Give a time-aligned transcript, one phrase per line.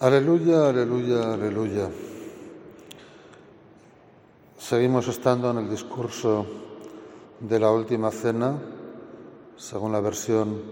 [0.00, 1.90] Aleluya, aleluya, aleluya.
[4.56, 6.46] Seguimos estando en el discurso
[7.40, 8.56] de la última cena,
[9.56, 10.62] según la versión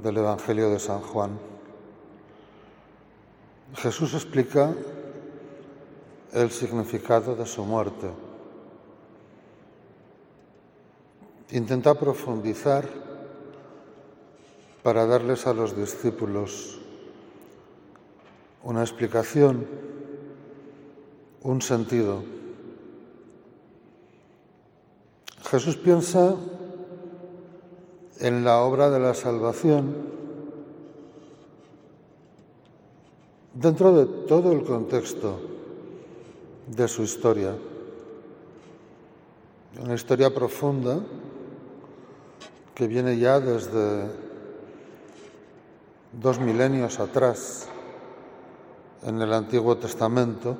[0.00, 1.36] del Evangelio de San Juan.
[3.74, 4.72] Jesús explica
[6.32, 8.12] el significado de su muerte.
[11.50, 12.88] Intenta profundizar
[14.84, 16.85] para darles a los discípulos
[18.66, 19.64] una explicación,
[21.42, 22.24] un sentido.
[25.48, 26.34] Jesús piensa
[28.18, 29.94] en la obra de la salvación
[33.54, 35.38] dentro de todo el contexto
[36.66, 37.54] de su historia.
[39.80, 40.98] Una historia profunda
[42.74, 44.10] que viene ya desde
[46.20, 47.68] dos milenios atrás
[49.02, 50.56] en el Antiguo Testamento,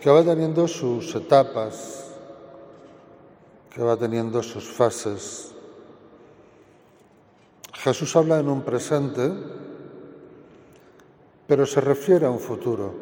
[0.00, 2.06] que va teniendo sus etapas,
[3.74, 5.52] que va teniendo sus fases.
[7.74, 9.32] Jesús habla en un presente,
[11.46, 12.94] pero se refiere a un futuro.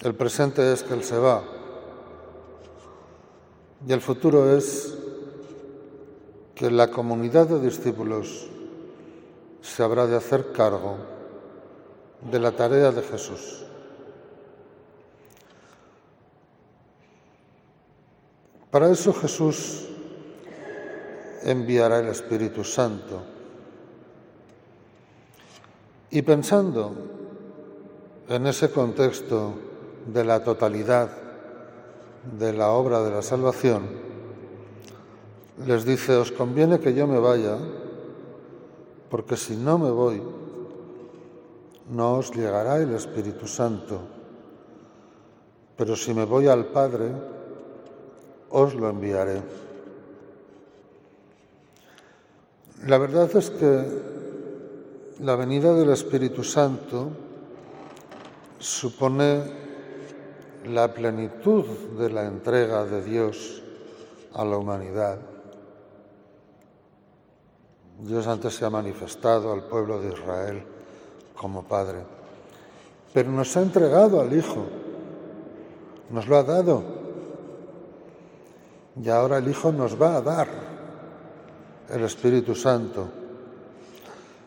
[0.00, 1.42] El presente es que Él se va
[3.86, 4.94] y el futuro es
[6.54, 8.48] que la comunidad de discípulos
[9.66, 10.96] se habrá de hacer cargo
[12.30, 13.64] de la tarea de Jesús.
[18.70, 19.88] Para eso Jesús
[21.42, 23.22] enviará el Espíritu Santo.
[26.10, 26.94] Y pensando
[28.28, 29.54] en ese contexto
[30.06, 31.10] de la totalidad
[32.38, 33.82] de la obra de la salvación,
[35.66, 37.58] les dice, os conviene que yo me vaya
[39.10, 40.22] porque si no me voy,
[41.90, 44.00] no os llegará el Espíritu Santo.
[45.76, 47.12] Pero si me voy al Padre,
[48.50, 49.42] os lo enviaré.
[52.86, 53.84] La verdad es que
[55.20, 57.10] la venida del Espíritu Santo
[58.58, 59.42] supone
[60.66, 61.64] la plenitud
[61.98, 63.62] de la entrega de Dios
[64.34, 65.35] a la humanidad.
[67.98, 70.62] Dios antes se ha manifestado al pueblo de Israel
[71.34, 71.98] como Padre,
[73.12, 74.66] pero nos ha entregado al Hijo,
[76.10, 76.82] nos lo ha dado,
[79.02, 80.48] y ahora el Hijo nos va a dar
[81.90, 83.06] el Espíritu Santo.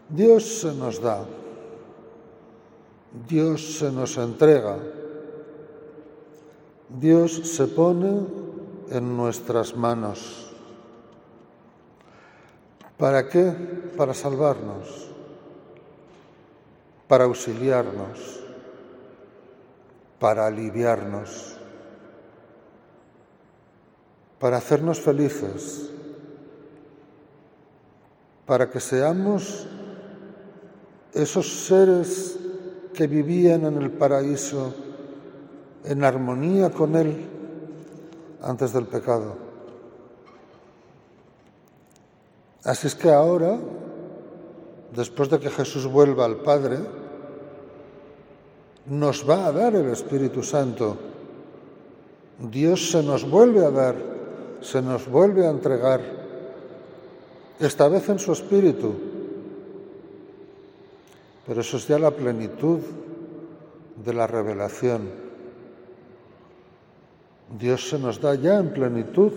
[0.10, 1.26] Dios se nos da,
[3.28, 4.78] Dios se nos entrega,
[6.90, 8.26] Dios se pone
[8.90, 10.49] en nuestras manos.
[13.00, 13.50] ¿Para qué?
[13.96, 15.08] Para salvarnos,
[17.08, 18.44] para auxiliarnos,
[20.20, 21.56] para aliviarnos,
[24.38, 25.90] para hacernos felices,
[28.46, 29.66] para que seamos
[31.14, 32.38] esos seres
[32.94, 34.76] que vivían en el paraíso
[35.86, 37.30] en armonía con Él
[38.42, 39.49] antes del pecado.
[42.64, 43.58] Así es que ahora,
[44.94, 46.78] después de que Jesús vuelva al Padre,
[48.86, 50.98] nos va a dar el Espíritu Santo.
[52.40, 53.96] Dios se nos vuelve a dar,
[54.62, 56.02] se nos vuelve a entregar,
[57.60, 58.94] esta vez en su Espíritu.
[61.46, 62.80] Pero eso es ya la plenitud
[64.04, 65.10] de la revelación.
[67.58, 69.34] Dios se nos da ya en plenitud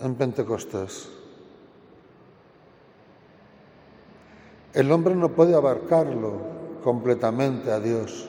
[0.00, 1.21] en Pentecostés.
[4.74, 6.32] El hombre no puede abarcarlo
[6.82, 8.26] completamente a Dios,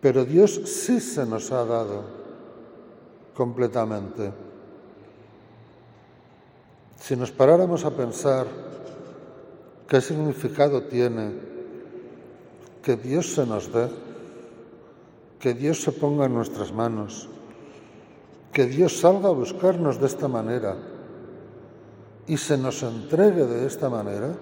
[0.00, 2.02] pero Dios sí se nos ha dado
[3.34, 4.32] completamente.
[6.96, 8.46] Si nos paráramos a pensar
[9.88, 11.52] qué significado tiene
[12.82, 13.88] que Dios se nos dé,
[15.38, 17.28] que Dios se ponga en nuestras manos,
[18.52, 20.76] que Dios salga a buscarnos de esta manera,
[22.26, 24.34] y se nos entregue de esta manera,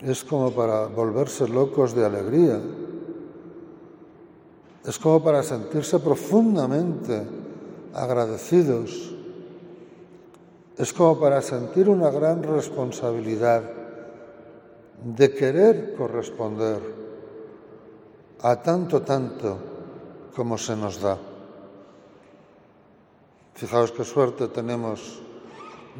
[0.00, 2.60] es como para volverse locos de alegría,
[4.84, 7.22] es como para sentirse profundamente
[7.94, 9.14] agradecidos,
[10.76, 13.62] es como para sentir una gran responsabilidad
[15.04, 16.80] de querer corresponder
[18.40, 19.56] a tanto, tanto
[20.34, 21.33] como se nos da.
[23.64, 25.24] Fijaos qué suerte tenemos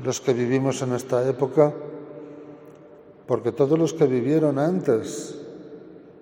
[0.04, 1.72] los que vivimos en esta época,
[3.26, 5.34] porque todos los que vivieron antes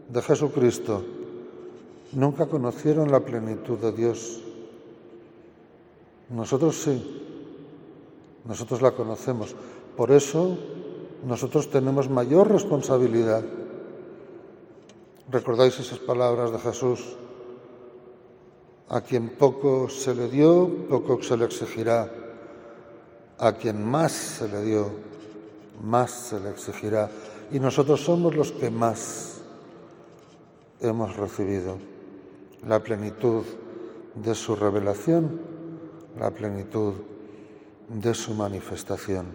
[0.08, 1.02] de Jesucristo
[2.12, 4.40] nunca conocieron la plenitud de Dios.
[6.30, 7.02] Nosotros sí,
[8.44, 9.56] nosotros la conocemos.
[9.96, 10.56] Por eso
[11.26, 13.42] nosotros tenemos mayor responsabilidad.
[15.28, 17.16] ¿Recordáis esas palabras de Jesús?
[18.92, 22.12] A quien poco se le dio, poco se le exigirá.
[23.38, 24.90] A quien más se le dio,
[25.82, 27.08] más se le exigirá.
[27.50, 29.40] Y nosotros somos los que más
[30.80, 31.78] hemos recibido
[32.66, 33.44] la plenitud
[34.14, 35.40] de su revelación,
[36.20, 36.92] la plenitud
[37.88, 39.26] de su manifestación.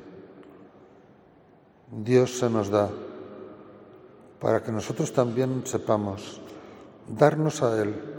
[1.92, 2.92] Dios se nos da
[4.40, 6.42] para que nosotros también sepamos
[7.08, 8.17] darnos a Él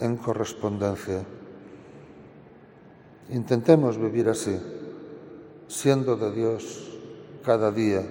[0.00, 1.24] en correspondencia.
[3.30, 4.56] Intentemos vivir así,
[5.68, 6.98] siendo de Dios
[7.44, 8.02] cada día,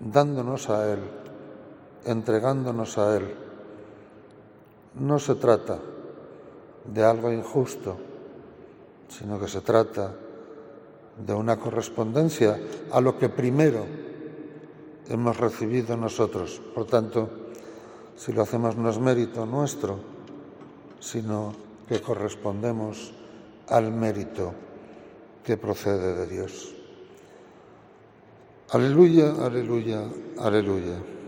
[0.00, 1.00] dándonos a Él,
[2.04, 3.34] entregándonos a Él.
[4.94, 5.78] No se trata
[6.84, 7.96] de algo injusto,
[9.08, 10.14] sino que se trata
[11.18, 12.58] de una correspondencia
[12.90, 13.84] a lo que primero
[15.08, 16.60] hemos recibido nosotros.
[16.74, 17.28] Por tanto,
[18.16, 19.98] si lo hacemos no es mérito nuestro,
[21.00, 21.52] sino
[21.88, 23.12] que correspondemos
[23.68, 24.52] al mérito
[25.44, 26.74] que procede de Dios.
[28.70, 30.04] Aleluya, aleluya,
[30.38, 31.19] aleluya.